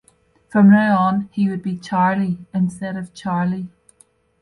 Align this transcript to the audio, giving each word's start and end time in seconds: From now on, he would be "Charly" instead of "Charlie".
From 0.49 0.71
now 0.71 0.97
on, 0.97 1.29
he 1.31 1.47
would 1.47 1.61
be 1.61 1.77
"Charly" 1.77 2.43
instead 2.55 2.97
of 2.97 3.13
"Charlie". 3.13 3.69